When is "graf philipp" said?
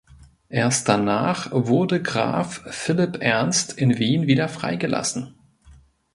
2.01-3.21